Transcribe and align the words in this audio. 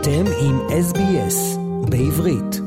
אתם 0.00 0.24
עם 0.40 0.56
SBS 0.66 1.58
בעברית. 1.90 2.60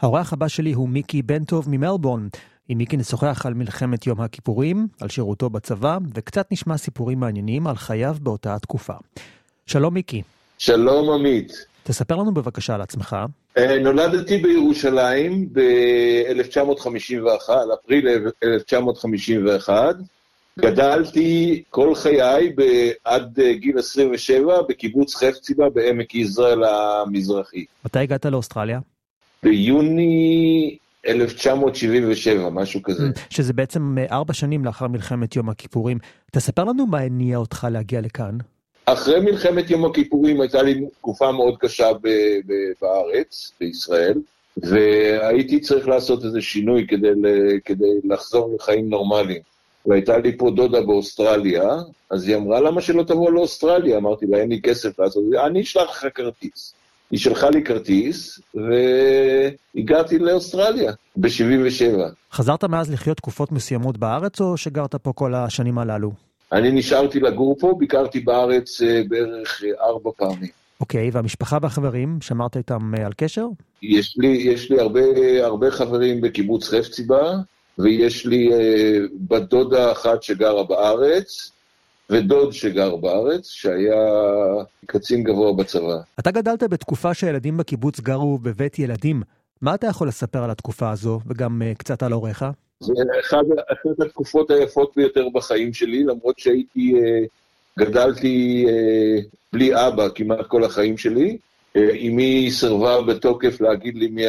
האורח 0.00 0.32
הבא 0.32 0.48
שלי 0.48 0.72
הוא 0.72 0.88
מיקי 0.88 1.22
בן 1.22 1.44
טוב 1.44 1.66
ממלבורן. 1.68 2.28
עם 2.68 2.78
מיקי 2.78 2.96
נשוחח 2.96 3.46
על 3.46 3.54
מלחמת 3.54 4.06
יום 4.06 4.20
הכיפורים, 4.20 4.88
על 5.00 5.08
שירותו 5.08 5.50
בצבא, 5.50 5.98
וקצת 6.14 6.52
נשמע 6.52 6.76
סיפורים 6.76 7.20
מעניינים 7.20 7.66
על 7.66 7.76
חייו 7.76 8.16
באותה 8.20 8.54
התקופה. 8.54 8.92
שלום 9.66 9.94
מיקי. 9.94 10.22
שלום 10.58 11.10
עמית. 11.10 11.66
תספר 11.82 12.16
לנו 12.16 12.34
בבקשה 12.34 12.74
על 12.74 12.80
עצמך. 12.80 13.16
אה, 13.58 13.78
נולדתי 13.78 14.38
בירושלים 14.38 15.48
ב-1951, 15.52 17.50
אפריל 17.74 18.08
1951. 18.44 19.96
גדלתי 20.60 21.62
כל 21.70 21.94
חיי 21.94 22.52
עד 23.04 23.40
גיל 23.52 23.78
27 23.78 24.62
בקיבוץ 24.68 25.16
חפציבה 25.16 25.70
בעמק 25.70 26.14
יזרעאל 26.14 26.64
המזרחי. 26.64 27.64
מתי 27.84 27.98
הגעת 27.98 28.26
לאוסטרליה? 28.26 28.80
ביוני 29.42 30.76
1977, 31.06 32.50
משהו 32.50 32.82
כזה. 32.82 33.02
שזה 33.30 33.52
בעצם 33.52 33.96
ארבע 34.10 34.32
שנים 34.32 34.64
לאחר 34.64 34.86
מלחמת 34.88 35.36
יום 35.36 35.48
הכיפורים. 35.48 35.98
תספר 36.32 36.64
לנו 36.64 36.86
מה 36.86 36.98
הניע 36.98 37.36
אותך 37.36 37.66
להגיע 37.70 38.00
לכאן. 38.00 38.38
אחרי 38.84 39.20
מלחמת 39.20 39.70
יום 39.70 39.84
הכיפורים 39.84 40.40
הייתה 40.40 40.62
לי 40.62 40.80
תקופה 40.98 41.32
מאוד 41.32 41.56
קשה 41.58 41.90
בארץ, 42.80 43.52
בישראל, 43.60 44.18
והייתי 44.56 45.60
צריך 45.60 45.88
לעשות 45.88 46.24
איזה 46.24 46.40
שינוי 46.40 46.86
כדי, 46.88 47.08
כדי 47.64 47.84
לחזור 48.04 48.54
לחיים 48.54 48.88
נורמליים. 48.88 49.42
והייתה 49.86 50.18
לי 50.18 50.38
פה 50.38 50.50
דודה 50.50 50.80
באוסטרליה, 50.80 51.62
אז 52.10 52.28
היא 52.28 52.36
אמרה, 52.36 52.60
למה 52.60 52.80
שלא 52.80 53.02
תבוא 53.02 53.30
לאוסטרליה? 53.30 53.96
אמרתי 53.96 54.26
לה, 54.26 54.38
אין 54.38 54.48
לי 54.48 54.60
כסף 54.62 54.98
לעשות 54.98 55.24
את 55.24 55.30
זה, 55.30 55.46
אני 55.46 55.62
אשלח 55.62 55.90
לך 55.90 56.06
כרטיס. 56.14 56.74
היא 57.10 57.18
שלחה 57.18 57.50
לי 57.50 57.64
כרטיס, 57.64 58.40
והגעתי 58.54 60.18
לאוסטרליה 60.18 60.92
ב-77. 61.16 61.98
חזרת 62.32 62.64
מאז 62.64 62.90
לחיות 62.90 63.16
תקופות 63.16 63.52
מסוימות 63.52 63.98
בארץ, 63.98 64.40
או 64.40 64.56
שגרת 64.56 64.94
פה 64.94 65.12
כל 65.12 65.34
השנים 65.34 65.78
הללו? 65.78 66.12
אני 66.52 66.72
נשארתי 66.72 67.20
לגור 67.20 67.56
פה, 67.60 67.74
ביקרתי 67.78 68.20
בארץ 68.20 68.82
אה, 68.82 69.02
בערך 69.08 69.62
אה, 69.64 69.86
ארבע 69.86 70.10
פעמים. 70.16 70.48
אוקיי, 70.80 71.08
okay, 71.08 71.10
והמשפחה 71.14 71.58
והחברים, 71.62 72.18
שמרת 72.20 72.56
איתם 72.56 72.94
אה, 72.98 73.06
על 73.06 73.12
קשר? 73.16 73.46
יש 73.82 74.14
לי, 74.18 74.28
יש 74.28 74.70
לי 74.70 74.80
הרבה, 74.80 75.00
הרבה 75.44 75.70
חברים 75.70 76.20
בקיבוץ 76.20 76.68
חפציבה, 76.68 77.32
ויש 77.78 78.26
לי 78.26 78.50
בת 79.28 79.42
דודה 79.42 79.92
אחת 79.92 80.22
שגרה 80.22 80.64
בארץ, 80.64 81.52
ודוד 82.10 82.52
שגר 82.52 82.96
בארץ, 82.96 83.48
שהיה 83.48 84.04
קצין 84.86 85.24
גבוה 85.24 85.52
בצבא. 85.52 85.96
אתה 86.20 86.30
גדלת 86.30 86.62
בתקופה 86.62 87.14
שהילדים 87.14 87.56
בקיבוץ 87.56 88.00
גרו 88.00 88.38
בבית 88.38 88.78
ילדים. 88.78 89.22
מה 89.62 89.74
אתה 89.74 89.86
יכול 89.86 90.08
לספר 90.08 90.44
על 90.44 90.50
התקופה 90.50 90.90
הזו, 90.90 91.20
וגם 91.26 91.62
uh, 91.62 91.78
קצת 91.78 92.02
על 92.02 92.12
הוריך? 92.12 92.44
זה 92.80 92.92
אחד, 93.20 93.42
אחת 93.72 94.06
התקופות 94.06 94.50
היפות 94.50 94.92
ביותר 94.96 95.28
בחיים 95.34 95.74
שלי, 95.74 96.04
למרות 96.04 96.38
שהייתי, 96.38 96.92
uh, 96.94 97.28
גדלתי 97.78 98.66
uh, 98.68 99.24
בלי 99.52 99.86
אבא 99.86 100.08
כמעט 100.14 100.46
כל 100.46 100.64
החיים 100.64 100.98
שלי. 100.98 101.38
אמי 101.76 102.50
סירבה 102.50 103.02
בתוקף 103.02 103.60
להגיד 103.60 103.96
לי 103.96 104.08
מי, 104.08 104.22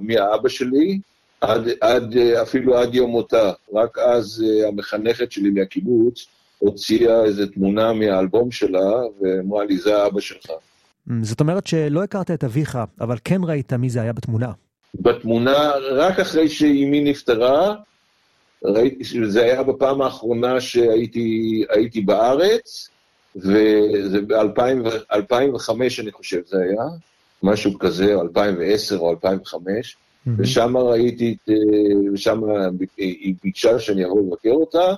מי 0.00 0.18
האבא 0.18 0.48
שלי, 0.48 0.98
עד, 1.40 1.68
עד, 1.80 2.16
אפילו 2.16 2.78
עד 2.78 2.94
יום 2.94 3.10
מותה. 3.10 3.52
רק 3.74 3.98
אז 3.98 4.44
המחנכת 4.68 5.32
שלי 5.32 5.50
מהקיבוץ, 5.50 6.26
הוציאה 6.58 7.24
איזו 7.24 7.46
תמונה 7.46 7.92
מהאלבום 7.92 8.50
שלה, 8.50 8.90
ואמרה 9.20 9.64
לי, 9.64 9.78
זה 9.78 9.96
האבא 10.02 10.20
שלך. 10.20 10.50
זאת 11.22 11.40
אומרת 11.40 11.66
שלא 11.66 12.02
הכרת 12.02 12.30
את 12.30 12.44
אביך, 12.44 12.78
אבל 13.00 13.16
כן 13.24 13.40
ראית 13.44 13.72
מי 13.72 13.90
זה 13.90 14.02
היה 14.02 14.12
בתמונה. 14.12 14.52
בתמונה, 14.94 15.70
רק 15.90 16.20
אחרי 16.20 16.48
שאימי 16.48 17.00
נפטרה, 17.00 17.74
ראיתי, 18.64 19.04
זה 19.26 19.42
היה 19.42 19.62
בפעם 19.62 20.02
האחרונה 20.02 20.60
שהייתי 20.60 22.00
בארץ, 22.04 22.90
וזה 23.36 24.20
ב-2005 24.26 25.70
אני 25.98 26.12
חושב 26.12 26.40
זה 26.46 26.58
היה, 26.58 26.84
משהו 27.42 27.78
כזה, 27.78 28.14
או 28.14 28.22
2010 28.22 28.98
או 28.98 29.10
2005, 29.10 29.62
mm-hmm. 29.64 30.05
ושם 30.38 30.76
ראיתי, 30.76 31.36
ושם 32.12 32.40
היא 32.96 33.34
ביקשה 33.42 33.78
שאני 33.78 34.04
אבוא 34.04 34.20
לבקר 34.20 34.50
אותה, 34.50 34.94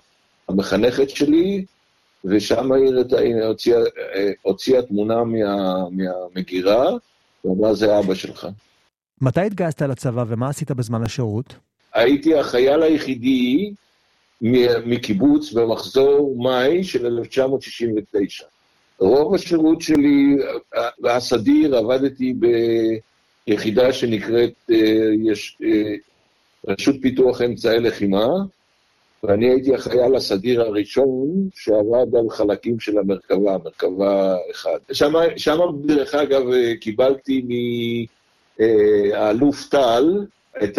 המחנכת 0.48 1.10
שלי, 1.10 1.64
ושם 2.24 2.72
היא 2.72 2.92
הוציאה, 3.44 3.78
הוציאה 4.42 4.82
תמונה 4.82 5.24
מה, 5.24 5.84
מהמגירה, 5.90 6.90
ואמרה, 7.44 7.74
זה 7.74 7.98
אבא 7.98 8.14
שלך. 8.14 8.48
מתי 9.20 9.40
התגייסת 9.40 9.82
לצבא 9.82 10.24
ומה 10.28 10.48
עשית 10.48 10.70
בזמן 10.70 11.02
השירות? 11.02 11.54
הייתי 11.94 12.38
החייל 12.38 12.82
היחידי 12.82 13.72
מקיבוץ 14.86 15.52
במחזור 15.52 16.36
מאי 16.42 16.84
של 16.84 17.06
1969. 17.06 18.44
רוב 18.98 19.34
השירות 19.34 19.80
שלי 19.80 20.36
הסדיר, 21.04 21.76
עבדתי 21.76 22.34
ביחידה 23.48 23.92
שנקראת 23.92 24.52
אה, 24.70 24.76
יש, 25.24 25.58
אה, 25.62 25.94
רשות 26.68 26.96
פיתוח 27.02 27.42
אמצעי 27.42 27.80
לחימה, 27.80 28.26
ואני 29.22 29.48
הייתי 29.50 29.74
החייל 29.74 30.14
הסדיר 30.16 30.62
הראשון 30.62 31.48
שעבד 31.54 32.16
על 32.16 32.30
חלקים 32.30 32.80
של 32.80 32.98
המרכבה, 32.98 33.56
מרכבה 33.64 34.36
אחד. 34.50 34.78
שם, 35.36 35.58
דרך 35.86 36.14
אגב, 36.14 36.42
קיבלתי 36.80 37.42
מהאלוף 38.58 39.68
טל 39.68 40.26
את 40.64 40.78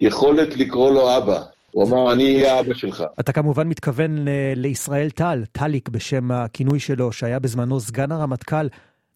היכולת 0.00 0.56
לקרוא 0.56 0.90
לו 0.90 1.16
אבא. 1.16 1.42
הוא 1.70 1.88
אמר, 1.88 2.12
אני 2.12 2.36
אהיה 2.36 2.60
אבא 2.60 2.74
שלך. 2.74 3.04
אתה 3.20 3.32
כמובן 3.32 3.68
מתכוון 3.68 4.24
לישראל 4.56 5.10
טל, 5.10 5.44
טליק 5.52 5.88
בשם 5.88 6.30
הכינוי 6.30 6.80
שלו, 6.80 7.12
שהיה 7.12 7.38
בזמנו 7.38 7.80
סגן 7.80 8.12
הרמטכ"ל. 8.12 8.66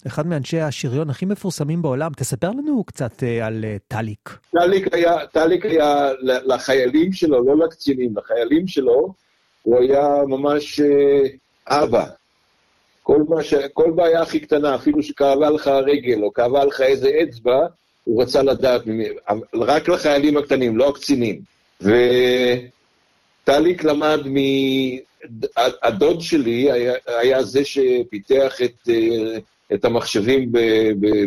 אחד 0.06 0.26
מאנשי 0.26 0.60
השריון 0.60 1.10
הכי 1.10 1.24
מפורסמים 1.24 1.82
בעולם. 1.82 2.12
תספר 2.16 2.50
לנו 2.50 2.84
קצת 2.84 3.22
uh, 3.22 3.44
על 3.44 3.64
uh, 3.64 3.78
טליק. 3.88 4.38
טליק 4.50 4.94
היה, 4.94 5.26
טליק 5.26 5.66
היה 5.66 6.10
לחיילים 6.22 7.12
שלו, 7.12 7.44
לא 7.44 7.64
לקצינים, 7.64 8.16
לחיילים 8.16 8.66
שלו, 8.66 9.14
הוא 9.62 9.80
היה 9.80 10.08
ממש 10.26 10.80
uh, 10.80 10.84
אבא. 11.66 12.06
כל, 13.02 13.22
ש... 13.42 13.54
כל 13.54 13.90
בעיה 13.90 14.22
הכי 14.22 14.40
קטנה, 14.40 14.74
אפילו 14.74 15.02
שכאבה 15.02 15.50
לך 15.50 15.66
הרגל 15.66 16.22
או 16.22 16.32
כאבה 16.32 16.64
לך 16.64 16.80
איזה 16.80 17.10
אצבע, 17.22 17.66
הוא 18.04 18.22
רצה 18.22 18.42
לדעת, 18.42 18.82
רק 19.54 19.88
לחיילים 19.88 20.36
הקטנים, 20.36 20.76
לא 20.76 20.88
הקצינים. 20.88 21.40
וטליק 21.80 23.84
למד 23.84 24.20
מ... 24.26 24.36
הדוד 25.82 26.20
שלי 26.20 26.72
היה, 26.72 26.94
היה 27.06 27.42
זה 27.42 27.64
שפיתח 27.64 28.62
את 28.64 28.88
את 29.74 29.84
המחשבים 29.84 30.52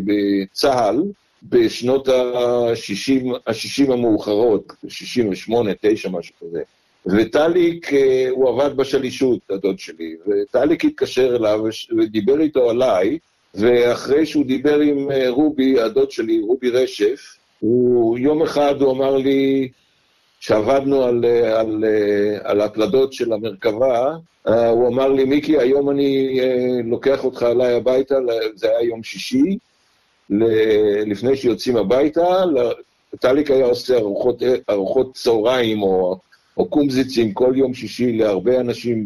בצה"ל 0.05 1.03
בשנות 1.49 2.07
ה-60, 2.07 3.37
ה-60 3.47 3.93
המאוחרות, 3.93 4.73
68, 4.87 5.71
9, 5.81 6.09
משהו 6.09 6.35
כזה. 6.41 6.61
וטאליק, 7.05 7.93
אה, 7.93 8.27
הוא 8.29 8.49
עבד 8.49 8.77
בשלישות, 8.77 9.39
הדוד 9.49 9.79
שלי, 9.79 10.15
וטאליק 10.27 10.85
התקשר 10.85 11.35
אליו 11.35 11.63
ודיבר 11.97 12.39
איתו 12.39 12.69
עליי, 12.69 13.17
ואחרי 13.55 14.25
שהוא 14.25 14.45
דיבר 14.45 14.79
עם 14.79 15.11
אה, 15.11 15.29
רובי, 15.29 15.79
הדוד 15.81 16.11
שלי, 16.11 16.39
רובי 16.39 16.69
רשף, 16.69 17.37
הוא, 17.59 18.17
יום 18.17 18.41
אחד 18.41 18.81
הוא 18.81 18.91
אמר 18.91 19.17
לי, 19.17 19.69
שעבדנו 20.43 21.03
על, 21.03 21.25
אה, 21.25 21.59
על, 21.59 21.83
על 22.43 22.61
הקלדות 22.61 23.13
של 23.13 23.33
המרכבה, 23.33 24.15
Uh, 24.47 24.51
הוא 24.51 24.87
אמר 24.87 25.07
לי, 25.07 25.25
מיקי, 25.25 25.57
היום 25.59 25.89
אני 25.89 26.39
uh, 26.39 26.85
לוקח 26.85 27.23
אותך 27.25 27.43
אליי 27.43 27.73
הביתה, 27.73 28.15
זה 28.55 28.67
היה 28.69 28.87
יום 28.87 29.03
שישי, 29.03 29.57
לפני 31.05 31.37
שיוצאים 31.37 31.77
הביתה, 31.77 32.43
טליק 33.19 33.51
היה 33.51 33.65
עושה 33.65 33.97
ארוחות, 33.97 34.43
ארוחות 34.69 35.13
צהריים 35.13 35.81
או, 35.81 36.19
או 36.57 36.65
קומזיצים 36.65 37.33
כל 37.33 37.53
יום 37.55 37.73
שישי 37.73 38.11
להרבה 38.11 38.59
אנשים 38.59 39.05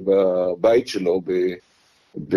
בבית 0.00 0.88
שלו, 0.88 1.20
ב, 1.24 1.32
ב, 2.28 2.36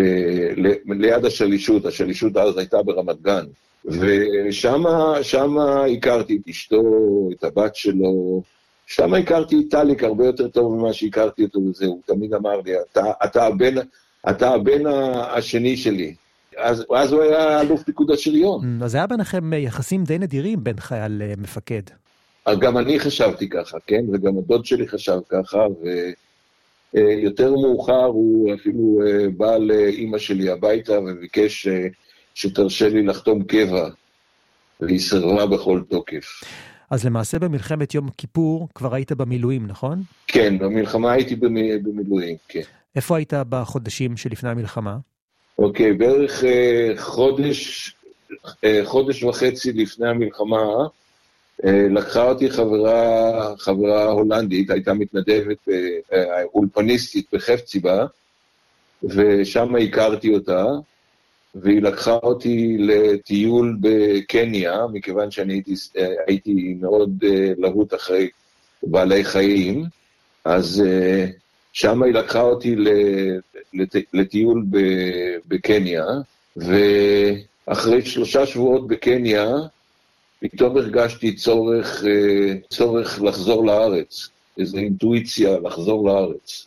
ליד 0.86 1.24
השלישות, 1.24 1.86
השלישות 1.86 2.36
אז 2.36 2.58
הייתה 2.58 2.82
ברמת 2.82 3.22
גן. 3.22 3.44
ושם 3.84 5.58
הכרתי 5.58 6.38
את 6.42 6.48
אשתו, 6.48 6.82
את 7.32 7.44
הבת 7.44 7.76
שלו, 7.76 8.42
שם 8.86 9.14
הכרתי 9.14 9.56
את 9.60 9.70
טליק 9.70 10.04
הרבה 10.04 10.26
יותר 10.26 10.48
טוב 10.48 10.74
ממה 10.74 10.92
שהכרתי 10.92 11.44
אותו 11.44 11.60
וזה, 11.60 11.86
הוא 11.86 12.00
תמיד 12.06 12.34
אמר 12.34 12.60
לי, 12.60 12.72
אתה, 12.92 13.04
אתה, 13.24 13.46
הבן, 13.46 13.74
אתה 14.30 14.50
הבן 14.50 14.86
השני 15.30 15.76
שלי. 15.76 16.14
אז, 16.56 16.84
אז 16.96 17.12
הוא 17.12 17.22
היה 17.22 17.60
אלוף 17.60 17.82
פיקוד 17.82 18.10
השריון. 18.10 18.60
Mm, 18.80 18.84
אז 18.84 18.94
היה 18.94 19.06
ביניכם 19.06 19.52
יחסים 19.52 20.04
די 20.04 20.18
נדירים 20.18 20.64
בין 20.64 20.80
חייל 20.80 21.12
למפקד. 21.12 21.82
גם 22.58 22.78
אני 22.78 23.00
חשבתי 23.00 23.48
ככה, 23.48 23.78
כן? 23.86 24.04
וגם 24.12 24.38
הדוד 24.38 24.64
שלי 24.64 24.88
חשב 24.88 25.18
ככה, 25.28 25.66
ויותר 26.94 27.50
מאוחר 27.50 28.04
הוא 28.04 28.54
אפילו 28.54 29.00
בא 29.36 29.56
לאימא 29.56 30.18
שלי 30.18 30.50
הביתה 30.50 31.00
וביקש 31.00 31.68
שתרשה 32.34 32.88
לי 32.88 33.02
לחתום 33.02 33.44
קבע, 33.44 33.88
והיא 34.80 35.00
סירבה 35.00 35.46
בכל 35.46 35.82
תוקף. 35.88 36.42
אז 36.90 37.04
למעשה 37.04 37.38
במלחמת 37.38 37.94
יום 37.94 38.08
כיפור 38.18 38.68
כבר 38.74 38.94
היית 38.94 39.12
במילואים, 39.12 39.66
נכון? 39.66 40.02
כן, 40.26 40.58
במלחמה 40.58 41.12
הייתי 41.12 41.36
במילואים, 41.36 42.36
כן. 42.48 42.62
איפה 42.96 43.16
היית 43.16 43.32
בחודשים 43.48 44.16
שלפני 44.16 44.50
המלחמה? 44.50 44.96
אוקיי, 45.58 45.92
בערך 45.92 46.44
אה, 46.44 46.92
חודש, 46.96 47.92
אה, 48.64 48.80
חודש 48.84 49.22
וחצי 49.22 49.72
לפני 49.72 50.08
המלחמה, 50.08 50.64
אה, 51.64 51.86
לקחה 51.90 52.22
אותי 52.22 52.50
חברה, 52.50 53.56
חברה 53.58 54.04
הולנדית, 54.04 54.70
הייתה 54.70 54.94
מתנדבת, 54.94 55.68
אה, 56.12 56.42
אולפניסטית 56.54 57.26
בחפציבה, 57.32 58.06
ושם 59.02 59.74
הכרתי 59.76 60.34
אותה, 60.34 60.64
והיא 61.54 61.82
לקחה 61.82 62.12
אותי 62.12 62.76
לטיול 62.78 63.76
בקניה, 63.80 64.86
מכיוון 64.92 65.30
שאני 65.30 65.52
הייתי, 65.52 65.74
אה, 65.96 66.12
הייתי 66.26 66.76
מאוד 66.80 67.24
להוט 67.58 67.94
אחרי 67.94 68.28
בעלי 68.82 69.24
חיים, 69.24 69.84
אז 70.44 70.82
שם 71.72 72.02
היא 72.02 72.14
לקחה 72.14 72.40
אותי 72.40 72.76
לטיול 74.12 74.64
בקניה, 75.48 76.04
ואחרי 76.56 78.02
שלושה 78.02 78.46
שבועות 78.46 78.86
בקניה, 78.86 79.46
פתאום 80.40 80.76
הרגשתי 80.76 81.36
צורך, 81.36 82.04
אה, 82.04 82.54
צורך 82.70 83.22
לחזור 83.22 83.66
לארץ, 83.66 84.28
איזו 84.58 84.78
אינטואיציה 84.78 85.58
לחזור 85.58 86.08
לארץ. 86.08 86.66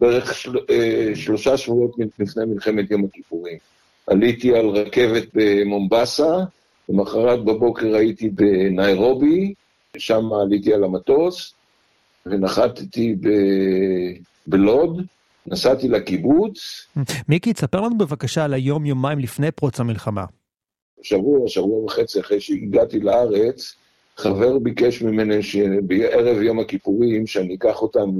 בערך 0.00 0.34
של, 0.34 0.58
אה, 0.70 1.10
שלושה 1.14 1.56
שבועות 1.56 1.90
לפני 2.18 2.44
מלחמת 2.44 2.90
יום 2.90 3.04
הכיפורים. 3.04 3.58
עליתי 4.06 4.54
על 4.54 4.66
רכבת 4.66 5.24
במומבסה, 5.34 6.36
למחרת 6.88 7.44
בבוקר 7.44 7.94
הייתי 7.94 8.28
בניירובי, 8.28 9.54
שם 9.98 10.32
עליתי 10.32 10.74
על 10.74 10.84
המטוס, 10.84 11.54
ונחתתי 12.26 13.14
ב... 13.20 13.28
בלוד, 14.46 15.02
נסעתי 15.46 15.88
לקיבוץ. 15.88 16.86
מיקי, 17.28 17.52
תספר 17.52 17.80
לנו 17.80 17.98
בבקשה 17.98 18.44
על 18.44 18.54
היום-יומיים 18.54 19.18
לפני 19.18 19.50
פרוץ 19.50 19.80
המלחמה. 19.80 20.24
שבוע, 21.02 21.48
שבוע 21.48 21.84
וחצי 21.84 22.20
אחרי 22.20 22.40
שהגעתי 22.40 23.00
לארץ, 23.00 23.74
חבר 24.16 24.58
ביקש 24.58 25.02
ממני 25.02 25.42
שבערב 25.42 26.42
יום 26.42 26.60
הכיפורים, 26.60 27.26
שאני 27.26 27.54
אקח 27.54 27.82
אותם 27.82 28.10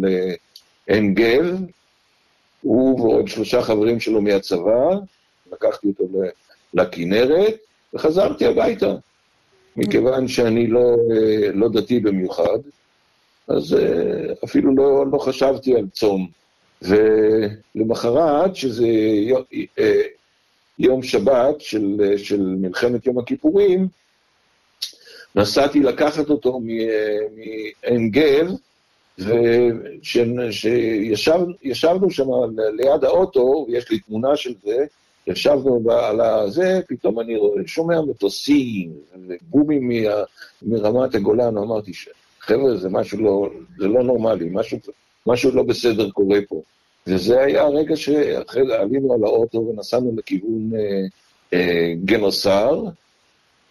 לעין 0.88 1.14
גב, 1.14 1.60
הוא 2.60 3.00
ועוד 3.00 3.28
שלושה 3.28 3.62
חברים 3.62 4.00
שלו 4.00 4.22
מהצבא, 4.22 4.96
לקחתי 5.54 5.88
אותו 5.88 6.04
לכנרת, 6.74 7.54
וחזרתי 7.94 8.46
הביתה. 8.46 8.94
מכיוון 9.76 10.28
שאני 10.28 10.66
לא, 10.66 10.96
לא 11.54 11.68
דתי 11.68 12.00
במיוחד, 12.00 12.58
אז 13.48 13.74
אה, 13.74 14.32
אפילו 14.44 14.76
לא, 14.76 15.06
לא 15.12 15.18
חשבתי 15.18 15.76
על 15.76 15.86
צום. 15.92 16.28
ולמחרת, 16.82 18.56
שזה 18.56 18.86
אה, 19.78 20.02
יום 20.78 21.02
שבת 21.02 21.60
של, 21.60 22.14
של 22.16 22.40
מלחמת 22.40 23.06
יום 23.06 23.18
הכיפורים, 23.18 23.88
נסעתי 25.34 25.80
לקחת 25.80 26.30
אותו 26.30 26.60
מעין 26.60 28.10
גב, 28.10 28.50
וכשישבנו 30.02 32.10
שם 32.10 32.26
ליד 32.56 33.04
האוטו, 33.04 33.66
יש 33.68 33.90
לי 33.90 33.98
תמונה 33.98 34.36
של 34.36 34.54
זה, 34.64 34.86
ישבנו 35.26 35.90
על 35.90 36.20
הזה, 36.20 36.80
פתאום 36.88 37.20
אני 37.20 37.36
שומע 37.66 38.00
מטוסים 38.00 38.92
ובומים 39.28 39.90
מרמת 40.62 41.14
הגולן, 41.14 41.58
אמרתי, 41.58 41.92
חבר'ה, 42.40 42.76
זה 42.76 42.88
משהו 42.88 43.18
לא, 43.18 43.48
זה 43.78 43.88
לא 43.88 44.02
נורמלי, 44.02 44.48
משהו, 44.52 44.78
משהו 45.26 45.50
לא 45.50 45.62
בסדר 45.62 46.10
קורה 46.10 46.38
פה. 46.48 46.62
וזה 47.06 47.40
היה 47.40 47.62
הרגע 47.62 47.96
שאחרי 47.96 48.74
עלינו 48.76 49.14
על 49.14 49.24
האוטו 49.24 49.58
ונסענו 49.58 50.12
לכיוון 50.16 50.70
אה, 50.74 51.04
אה, 51.52 51.94
גנוסר, 52.04 52.84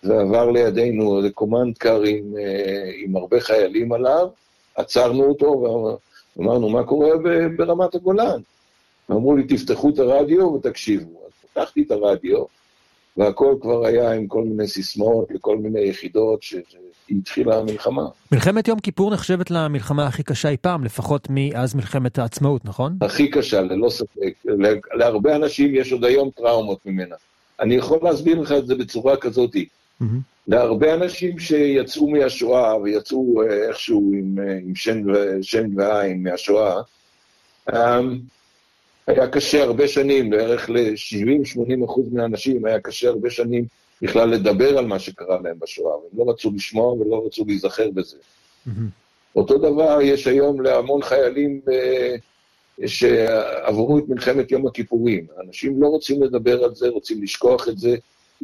ועבר 0.03 0.51
לידינו 0.51 1.17
איזה 1.17 1.29
קומנדקר 1.29 2.01
עם, 2.01 2.37
אה, 2.37 2.91
עם 3.03 3.15
הרבה 3.15 3.39
חיילים 3.39 3.93
עליו, 3.93 4.27
עצרנו 4.75 5.23
אותו 5.23 5.45
ואמרנו, 6.37 6.69
מה 6.69 6.83
קורה 6.83 7.09
ברמת 7.57 7.95
הגולן? 7.95 8.41
אמרו 9.11 9.35
לי, 9.35 9.43
תפתחו 9.43 9.89
את 9.89 9.99
הרדיו 9.99 10.45
ותקשיבו. 10.45 11.22
פתחתי 11.53 11.83
את 11.83 11.91
הרדיו, 11.91 12.43
והכל 13.17 13.55
כבר 13.61 13.85
היה 13.85 14.11
עם 14.11 14.27
כל 14.27 14.43
מיני 14.43 14.67
סיסמאות 14.67 15.31
לכל 15.31 15.57
מיני 15.57 15.81
יחידות 15.81 16.43
שהתחילה 16.43 17.57
המלחמה. 17.57 18.03
מלחמת 18.31 18.67
יום 18.67 18.79
כיפור 18.79 19.11
נחשבת 19.11 19.51
למלחמה 19.51 20.07
הכי 20.07 20.23
קשה 20.23 20.49
אי 20.49 20.57
פעם, 20.57 20.83
לפחות 20.83 21.27
מאז 21.29 21.75
מלחמת 21.75 22.19
העצמאות, 22.19 22.65
נכון? 22.65 22.97
הכי 23.01 23.31
קשה, 23.31 23.61
ללא 23.61 23.89
ספק. 23.89 24.33
להרבה 24.93 25.35
אנשים 25.35 25.75
יש 25.75 25.91
עוד 25.91 26.05
היום 26.05 26.29
טראומות 26.29 26.79
ממנה. 26.85 27.15
אני 27.59 27.75
יכול 27.75 27.99
להסביר 28.03 28.41
לך 28.41 28.51
את 28.51 28.67
זה 28.67 28.75
בצורה 28.75 29.17
כזאת. 29.17 29.55
Mm-hmm. 29.55 30.05
להרבה 30.47 30.93
אנשים 30.93 31.39
שיצאו 31.39 32.09
מהשואה 32.09 32.77
ויצאו 32.77 33.41
אה, 33.41 33.67
איכשהו 33.67 34.11
עם, 34.15 34.35
אה, 34.39 34.57
עם 34.67 34.75
שן, 34.75 35.03
שן 35.41 35.79
ועין 35.79 36.23
מהשואה, 36.23 36.81
אמ, 37.69 38.19
היה 39.07 39.27
קשה 39.27 39.63
הרבה 39.63 39.87
שנים, 39.87 40.29
בערך 40.29 40.69
ל-70-80 40.69 41.85
אחוז 41.85 42.13
מהאנשים 42.13 42.65
היה 42.65 42.79
קשה 42.79 43.09
הרבה 43.09 43.29
שנים 43.29 43.65
בכלל 44.01 44.29
לדבר 44.29 44.77
על 44.77 44.85
מה 44.85 44.99
שקרה 44.99 45.37
להם 45.43 45.55
בשואה, 45.59 45.97
והם 45.97 46.09
לא 46.17 46.31
רצו 46.31 46.51
לשמוע 46.55 46.93
ולא 46.93 47.23
רצו 47.25 47.45
להיזכר 47.47 47.89
בזה. 47.89 48.17
Mm-hmm. 48.17 48.71
אותו 49.35 49.57
דבר 49.57 49.99
יש 50.01 50.27
היום 50.27 50.61
להמון 50.61 51.01
חיילים 51.01 51.61
אה, 51.71 52.15
שעברו 52.87 53.99
את 53.99 54.03
מלחמת 54.07 54.51
יום 54.51 54.67
הכיפורים. 54.67 55.27
אנשים 55.47 55.81
לא 55.81 55.87
רוצים 55.87 56.23
לדבר 56.23 56.63
על 56.63 56.75
זה, 56.75 56.89
רוצים 56.89 57.23
לשכוח 57.23 57.67
את 57.67 57.77
זה, 57.77 57.95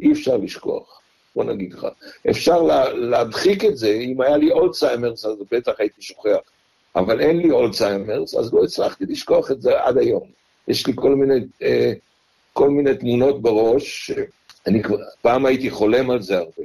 אי 0.02 0.12
אפשר 0.12 0.36
לשכוח, 0.36 1.00
בוא 1.36 1.44
נגיד 1.44 1.72
לך. 1.72 1.86
אפשר 2.30 2.62
לה, 2.62 2.92
להדחיק 2.92 3.64
את 3.64 3.76
זה, 3.76 3.90
אם 3.90 4.20
היה 4.20 4.36
לי 4.36 4.52
אולצהיימרס 4.52 5.24
אז 5.24 5.36
בטח 5.52 5.72
הייתי 5.78 6.02
שוכח. 6.02 6.38
אבל 6.96 7.20
אין 7.20 7.36
לי 7.36 7.50
אולצהיימרס, 7.50 8.34
אז 8.34 8.54
לא 8.54 8.64
הצלחתי 8.64 9.04
לשכוח 9.06 9.50
את 9.50 9.62
זה 9.62 9.82
עד 9.82 9.98
היום. 9.98 10.39
יש 10.70 10.86
לי 10.86 10.92
כל 10.96 11.14
מיני, 11.14 11.34
אה, 11.62 11.92
כל 12.52 12.70
מיני 12.70 12.94
תמונות 12.94 13.42
בראש, 13.42 14.10
אני 14.66 14.82
כבר, 14.82 14.96
פעם 15.22 15.46
הייתי 15.46 15.70
חולם 15.70 16.10
על 16.10 16.22
זה 16.22 16.38
הרבה, 16.38 16.62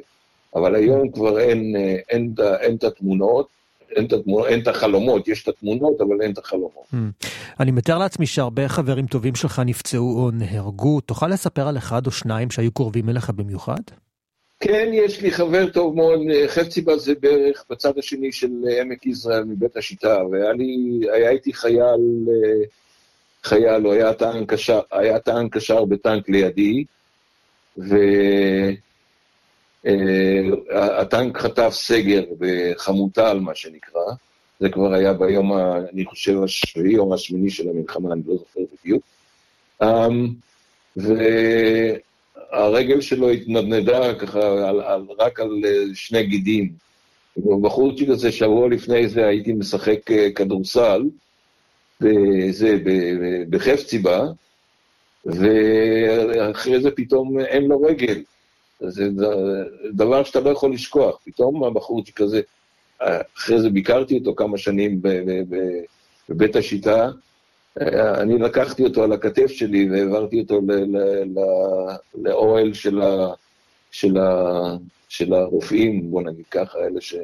אבל 0.55 0.75
היום 0.75 1.11
כבר 1.11 1.39
אין, 1.39 1.75
אה, 1.75 1.95
אין, 2.09 2.33
אין, 2.59 2.75
את 2.75 2.83
התמונות, 2.83 3.47
אין 3.95 4.05
את, 4.05 4.13
התמונות, 4.13 4.47
אין 4.47 4.61
את 4.61 4.67
החלומות, 4.67 5.27
יש 5.27 5.43
את 5.43 5.47
התמונות, 5.47 6.01
אבל 6.01 6.21
אין 6.21 6.31
את 6.31 6.37
החלומות. 6.37 6.85
Mm. 6.93 7.27
אני 7.59 7.71
מתאר 7.71 7.97
לעצמי 7.97 8.25
שהרבה 8.25 8.67
חברים 8.67 9.05
טובים 9.05 9.35
שלך 9.35 9.61
נפצעו 9.65 10.19
או 10.19 10.31
נהרגו. 10.31 11.01
תוכל 11.01 11.27
לספר 11.27 11.67
על 11.67 11.77
אחד 11.77 12.05
או 12.05 12.11
שניים 12.11 12.51
שהיו 12.51 12.71
קרובים 12.71 13.09
אליך 13.09 13.29
במיוחד? 13.29 13.81
כן, 14.59 14.89
יש 14.93 15.21
לי 15.21 15.31
חבר 15.31 15.69
טוב 15.69 15.95
מאוד, 15.95 16.19
חצי 16.47 16.81
בזה 16.81 17.13
בערך 17.19 17.65
בצד 17.69 17.97
השני 17.97 18.31
של 18.31 18.51
עמק 18.81 19.05
יזרעאל 19.05 19.43
מבית 19.43 19.77
השיטה, 19.77 20.17
והיה 20.31 20.53
לי, 20.53 20.99
היה 21.13 21.29
איתי 21.29 21.53
חייל 21.53 21.79
אה, 21.79 22.63
חייל, 23.45 23.83
הוא 23.83 23.93
היה 23.93 24.13
טען 24.13 24.45
קשר, 24.45 24.79
היה 24.91 25.19
טען 25.19 25.49
קשר 25.49 25.85
בטנק 25.85 26.29
לידי, 26.29 26.83
והטנק 30.67 31.37
חטף 31.37 31.69
סגר 31.73 32.23
בחמוטל, 32.39 33.39
מה 33.39 33.55
שנקרא, 33.55 34.01
זה 34.59 34.69
כבר 34.69 34.93
היה 34.93 35.13
ביום, 35.13 35.53
ה, 35.53 35.77
אני 35.93 36.05
חושב, 36.05 36.43
השביעי 36.43 36.97
או 36.97 37.13
השמיני 37.13 37.49
של 37.49 37.69
המלחמה, 37.69 38.13
אני 38.13 38.21
לא 38.27 38.35
זוכר 38.35 38.59
בדיוק. 38.73 39.03
Um, 39.83 39.85
והרגל 42.51 43.01
שלו 43.01 43.29
התנדנדה 43.29 44.15
ככה 44.15 44.69
על, 44.69 44.81
על, 44.81 45.05
רק 45.19 45.39
על 45.39 45.61
שני 45.93 46.23
גידים. 46.23 46.85
ובחורצ'יק 47.37 48.09
הזה, 48.09 48.31
שבוע 48.31 48.69
לפני 48.69 49.09
זה 49.09 49.27
הייתי 49.27 49.53
משחק 49.53 50.11
אה, 50.11 50.31
בזה, 52.05 52.77
בחפציבה, 53.49 54.25
ואחרי 55.25 56.81
זה 56.81 56.91
פתאום 56.91 57.39
אין 57.39 57.63
לו 57.65 57.81
רגל. 57.81 58.21
זה 58.79 59.09
דבר 59.93 60.23
שאתה 60.23 60.39
לא 60.39 60.49
יכול 60.49 60.73
לשכוח. 60.73 61.19
פתאום 61.25 61.63
הבחורצ'יק 61.63 62.21
הזה, 62.21 62.41
אחרי 63.37 63.61
זה 63.61 63.69
ביקרתי 63.69 64.17
אותו 64.17 64.35
כמה 64.35 64.57
שנים 64.57 65.01
בבית 66.29 66.55
השיטה, 66.55 67.09
אני 68.17 68.39
לקחתי 68.39 68.83
אותו 68.83 69.03
על 69.03 69.11
הכתף 69.11 69.47
שלי 69.47 69.89
והעברתי 69.91 70.39
אותו 70.39 70.61
לאוהל 72.15 72.73
של, 72.73 73.01
של, 73.91 74.13
של 75.09 75.33
הרופאים, 75.33 76.11
בוא 76.11 76.21
נגיד 76.21 76.45
ככה, 76.51 76.79
אלה 76.79 77.01
ש... 77.01 77.15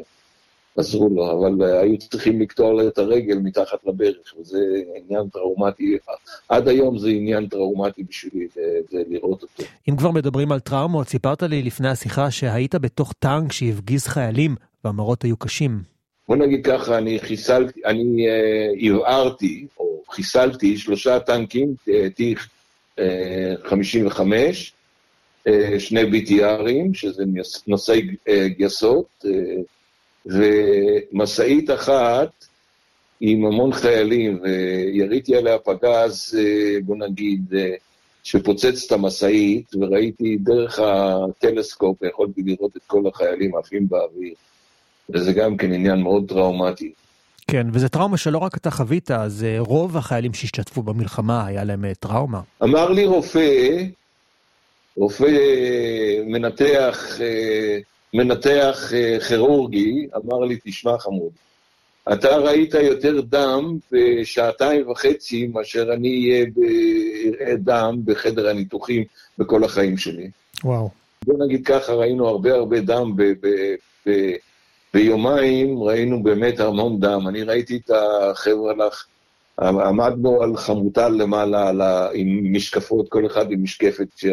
עזרו 0.77 1.09
לו, 1.09 1.31
אבל 1.31 1.63
אה, 1.63 1.79
היו 1.79 1.97
צריכים 1.97 2.41
לקטוע 2.41 2.71
לו 2.71 2.87
את 2.87 2.97
הרגל 2.97 3.37
מתחת 3.37 3.79
לברך, 3.85 4.33
וזה 4.39 4.57
עניין 4.95 5.29
טראומטי. 5.29 5.97
עד 6.49 6.67
היום 6.67 6.97
זה 6.97 7.09
עניין 7.09 7.47
טראומטי 7.47 8.03
בשבילי 8.03 8.47
זה 8.91 9.03
לראות 9.09 9.41
אותו. 9.41 9.63
אם 9.89 9.95
כבר 9.95 10.11
מדברים 10.11 10.51
על 10.51 10.59
טראומות, 10.59 11.07
סיפרת 11.07 11.43
לי 11.43 11.61
לפני 11.61 11.89
השיחה 11.89 12.31
שהיית 12.31 12.75
בתוך 12.75 13.13
טנק 13.19 13.51
שהפגיז 13.51 14.07
חיילים, 14.07 14.55
והמראות 14.85 15.23
היו 15.23 15.37
קשים. 15.37 15.81
בוא 16.27 16.35
נגיד 16.35 16.65
ככה, 16.65 16.97
אני 16.97 17.19
חיסלתי, 17.19 17.81
אני 17.85 18.25
ערערתי, 18.79 19.65
uh, 19.69 19.79
או 19.79 20.01
חיסלתי 20.09 20.77
שלושה 20.77 21.19
טנקים, 21.19 21.73
T-55, 22.17 24.19
uh, 25.47 25.51
שני 25.79 26.01
BTRים, 26.01 26.93
שזה 26.93 27.23
נושאי 27.67 28.01
uh, 28.01 28.31
גייסות, 28.57 29.05
uh, 29.23 29.27
ומשאית 30.25 31.69
אחת 31.69 32.45
עם 33.21 33.45
המון 33.45 33.73
חיילים, 33.73 34.41
ויריתי 34.43 35.35
עליה 35.35 35.57
פגז, 35.57 36.39
בוא 36.83 36.95
נגיד, 36.95 37.53
שפוצץ 38.23 38.85
את 38.85 38.91
המשאית, 38.91 39.75
וראיתי 39.75 40.37
דרך 40.37 40.79
הטלסקופ, 40.79 42.03
יכולתי 42.03 42.41
לראות 42.45 42.77
את 42.77 42.81
כל 42.87 43.03
החיילים 43.07 43.55
עפים 43.55 43.87
באוויר. 43.89 44.33
וזה 45.09 45.33
גם 45.33 45.57
כן 45.57 45.73
עניין 45.73 46.01
מאוד 46.01 46.25
טראומטי. 46.27 46.91
כן, 47.47 47.67
וזה 47.73 47.89
טראומה 47.89 48.17
שלא 48.17 48.37
רק 48.37 48.57
אתה 48.57 48.71
חווית, 48.71 49.11
אז 49.11 49.45
רוב 49.57 49.97
החיילים 49.97 50.33
שהשתתפו 50.33 50.83
במלחמה, 50.83 51.45
היה 51.45 51.63
להם 51.63 51.85
אה, 51.85 51.95
טראומה. 51.95 52.41
אמר 52.63 52.89
לי 52.89 53.05
רופא, 53.05 53.83
רופא 54.97 55.31
מנתח 56.25 57.17
אה, 57.21 57.79
מנתח 58.13 58.93
אה, 58.93 59.19
כירורגי, 59.27 60.07
אמר 60.15 60.39
לי, 60.39 60.57
תשמע 60.63 60.97
חמוד, 60.97 61.31
אתה 62.13 62.37
ראית 62.37 62.73
יותר 62.73 63.21
דם 63.21 63.77
בשעתיים 63.91 64.89
וחצי 64.89 65.47
מאשר 65.47 65.93
אני 65.93 66.43
אראה 67.41 67.55
דם 67.55 68.01
בחדר 68.05 68.49
הניתוחים 68.49 69.03
בכל 69.37 69.63
החיים 69.63 69.97
שלי. 69.97 70.29
וואו. 70.63 70.89
בוא 71.25 71.45
נגיד 71.45 71.65
ככה, 71.65 71.93
ראינו 71.93 72.27
הרבה 72.27 72.53
הרבה 72.53 72.81
דם 72.81 73.15
ב, 73.15 73.23
ב, 73.23 73.47
ב, 74.07 74.31
ביומיים, 74.93 75.83
ראינו 75.83 76.23
באמת 76.23 76.59
המון 76.59 76.99
דם. 76.99 77.27
אני 77.27 77.43
ראיתי 77.43 77.77
את 77.85 77.91
החבר'ה 77.91 78.73
לך, 78.73 79.05
עמדנו 79.59 80.43
על 80.43 80.57
חמוטל 80.57 81.09
למעלה, 81.09 82.09
עם 82.13 82.53
משקפות, 82.53 83.09
כל 83.09 83.25
אחד 83.25 83.51
עם 83.51 83.63
משקפת 83.63 84.07
ש... 84.15 84.25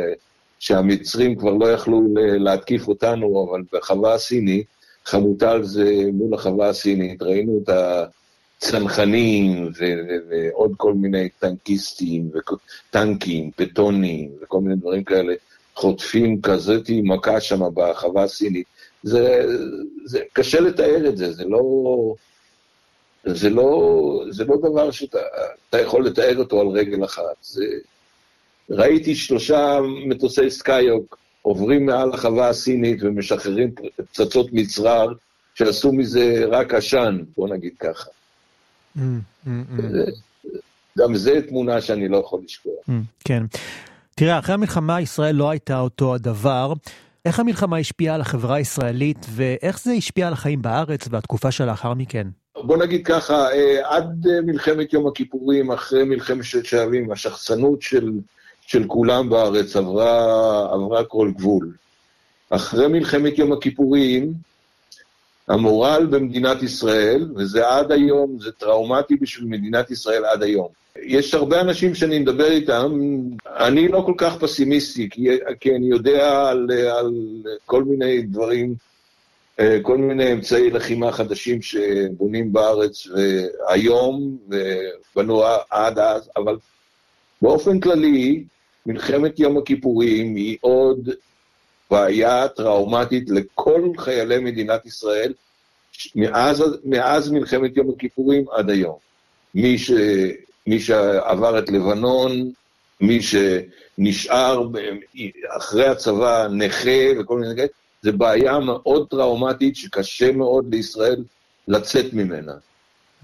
שהמצרים 0.59 1.37
כבר 1.37 1.53
לא 1.55 1.73
יכלו 1.73 2.03
להתקיף 2.15 2.89
אותנו, 2.89 3.47
אבל 3.51 3.63
בחווה 3.73 4.15
הסינית, 4.15 4.67
חמוטל 5.05 5.63
זה 5.63 5.93
מול 6.13 6.35
החווה 6.35 6.69
הסינית, 6.69 7.23
ראינו 7.23 7.61
את 7.63 7.71
הצנחנים 8.59 9.71
ועוד 10.29 10.73
כל 10.77 10.95
מיני 10.95 11.29
טנקיסטים 11.29 12.31
וטנקים, 12.35 13.51
פטונים 13.57 14.31
וכל 14.43 14.61
מיני 14.61 14.77
דברים 14.77 15.05
כאלה, 15.05 15.35
חוטפים 15.75 16.41
כזאתי 16.43 17.01
מכה 17.05 17.41
שם 17.41 17.61
בחווה 17.75 18.23
הסינית. 18.23 18.67
זה, 19.03 19.47
זה 20.05 20.21
קשה 20.33 20.61
לתאר 20.61 21.09
את 21.09 21.17
זה, 21.17 21.33
זה 21.33 21.45
לא... 21.45 22.15
זה 23.25 23.51
לא, 23.51 24.25
זה 24.31 24.45
לא 24.45 24.57
דבר 24.57 24.91
שאתה 24.91 25.81
יכול 25.81 26.07
לתאר 26.07 26.39
אותו 26.39 26.61
על 26.61 26.67
רגל 26.67 27.05
אחת. 27.05 27.37
זה, 27.43 27.65
ראיתי 28.71 29.15
שלושה 29.15 29.79
מטוסי 30.07 30.51
סקייוק 30.51 31.19
עוברים 31.43 31.87
מעל 31.87 32.13
החווה 32.13 32.49
הסינית 32.49 33.03
ומשחררים 33.03 33.71
פצצות 33.97 34.47
מצרר, 34.53 35.13
שעשו 35.55 35.93
מזה 35.93 36.45
רק 36.51 36.75
עשן, 36.75 37.19
בוא 37.37 37.49
נגיד 37.49 37.73
ככה. 37.81 38.11
Mm, 38.97 39.01
mm, 39.47 39.49
mm. 39.49 40.51
גם 40.99 41.15
זה 41.17 41.41
תמונה 41.49 41.81
שאני 41.81 42.09
לא 42.09 42.17
יכול 42.17 42.41
לשכוח. 42.45 42.87
כן. 43.25 43.43
תראה, 44.15 44.39
אחרי 44.39 44.55
המלחמה 44.55 45.01
ישראל 45.01 45.35
לא 45.35 45.51
הייתה 45.51 45.81
אותו 45.81 46.15
הדבר. 46.15 46.73
איך 47.25 47.41
המלחמה 47.41 47.79
השפיעה 47.79 48.15
על 48.15 48.21
החברה 48.21 48.57
הישראלית, 48.57 49.27
ואיך 49.31 49.81
זה 49.81 49.93
השפיע 49.93 50.27
על 50.27 50.33
החיים 50.33 50.63
בארץ 50.63 51.09
והתקופה 51.11 51.51
שלאחר 51.51 51.95
מכן? 51.95 52.27
בוא 52.57 52.77
נגיד 52.77 53.07
ככה, 53.07 53.53
אה, 53.53 53.97
עד 53.97 54.27
מלחמת 54.47 54.93
יום 54.93 55.07
הכיפורים, 55.07 55.73
אחרי 55.73 56.05
מלחמת 56.05 56.45
ששת 56.45 56.79
הימים, 56.79 57.11
השחצנות 57.13 57.83
של 57.83 58.11
של 58.69 58.85
כולם 58.87 59.29
בארץ 59.29 59.77
עברה, 59.77 60.13
עברה 60.73 61.05
כל 61.05 61.31
גבול. 61.37 61.73
אחרי 62.51 62.89
מלחמת 62.89 63.39
יום 63.39 63.53
הכיפורים, 63.53 64.33
המורל 65.49 66.07
במדינת 66.11 66.63
ישראל, 66.63 67.29
וזה 67.37 67.69
עד 67.69 67.93
היום, 67.93 68.39
זה 68.41 68.53
טראומטי 68.53 69.17
בשביל 69.17 69.49
מדינת 69.49 69.91
ישראל 69.91 70.25
עד 70.25 70.43
היום. 70.43 70.69
יש 71.03 71.35
הרבה 71.35 71.61
אנשים 71.61 71.95
שאני 71.95 72.19
מדבר 72.19 72.51
איתם, 72.51 72.93
אני 73.47 73.89
לא 73.89 74.03
כל 74.07 74.15
כך 74.17 74.37
פסימיסטי, 74.39 75.09
כי, 75.11 75.29
כי 75.61 75.77
אני 75.77 75.87
יודע 75.87 76.49
על, 76.49 76.67
על 76.71 77.13
כל 77.67 77.85
מיני 77.85 78.23
דברים, 78.23 78.75
אה, 79.61 79.79
כל 79.83 79.99
מיני 79.99 80.33
אמצעי 80.33 80.71
לחימה 80.71 81.13
חדשים 81.13 81.63
שבונים 81.63 82.53
בארץ 82.53 83.07
היום, 83.69 84.39
ובנו 84.49 85.43
עד 85.71 85.99
אז, 85.99 86.31
אבל 86.37 86.57
באופן 87.43 87.81
כללי, 87.81 88.45
מלחמת 88.87 89.39
יום 89.39 89.59
הכיפורים 89.59 90.37
היא 90.37 90.57
עוד 90.61 91.11
בעיה 91.91 92.49
טראומטית 92.49 93.31
לכל 93.31 93.91
חיילי 93.99 94.39
מדינת 94.39 94.87
ישראל 94.87 95.33
מאז, 96.15 96.65
מאז 96.85 97.31
מלחמת 97.31 97.77
יום 97.77 97.91
הכיפורים 97.97 98.45
עד 98.53 98.71
היום. 98.71 98.97
מי, 99.55 99.79
ש, 99.79 99.91
מי 100.67 100.81
שעבר 100.81 101.59
את 101.59 101.71
לבנון, 101.71 102.53
מי 103.01 103.19
שנשאר 103.23 104.69
אחרי 105.57 105.87
הצבא 105.87 106.49
נכה 106.51 107.21
וכל 107.21 107.39
מיני 107.39 107.57
כאלה, 107.57 107.69
זה 108.03 108.13
בעיה 108.13 108.59
מאוד 108.59 109.09
טראומטית 109.09 109.77
שקשה 109.77 110.33
מאוד 110.33 110.75
לישראל 110.75 111.25
לצאת 111.69 112.13
ממנה. 112.13 112.53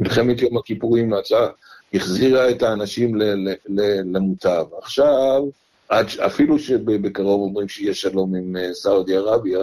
מלחמת 0.00 0.42
יום 0.42 0.56
הכיפורים 0.58 1.12
החזירה 1.94 2.50
את 2.50 2.62
האנשים 2.62 3.18
למוטב. 4.04 4.64
עכשיו, 4.82 5.42
אפילו 6.26 6.58
שבקרוב 6.58 7.40
אומרים 7.40 7.68
שיהיה 7.68 7.94
שלום 7.94 8.34
עם 8.34 8.56
אה, 8.56 8.74
סעודי 8.74 9.16
ערביה, 9.16 9.60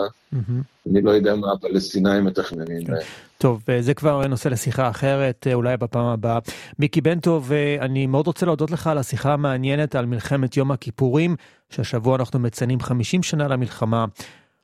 אני 0.91 1.01
לא 1.01 1.11
יודע 1.11 1.35
מה 1.35 1.47
הפלסטינאים 1.53 2.25
מתכננים 2.25 2.85
כן. 2.85 2.93
טוב, 3.37 3.63
אה, 3.69 3.81
זה 3.81 3.93
כבר 3.93 4.27
נושא 4.27 4.47
לשיחה 4.47 4.89
אחרת, 4.89 5.47
אה, 5.47 5.53
אולי 5.53 5.77
בפעם 5.77 6.05
הבאה. 6.05 6.39
מיקי 6.79 7.01
בן 7.01 7.19
טוב, 7.19 7.51
אני 7.79 8.07
מאוד 8.07 8.27
רוצה 8.27 8.45
להודות 8.45 8.71
לך 8.71 8.87
על 8.87 8.97
השיחה 8.97 9.33
המעניינת 9.33 9.95
על 9.95 10.05
מלחמת 10.05 10.57
יום 10.57 10.71
הכיפורים, 10.71 11.35
שהשבוע 11.69 12.15
אנחנו 12.15 12.39
מציינים 12.39 12.79
50 12.79 13.23
שנה 13.23 13.47
למלחמה. 13.47 14.05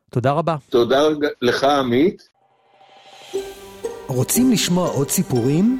תודה 0.10 0.32
רבה. 0.32 0.56
תודה 0.70 1.02
לך, 1.42 1.64
עמית. 1.64 2.30
רוצים 4.08 4.52
לשמוע 4.52 4.90
עוד 4.90 5.10
סיפורים? 5.10 5.80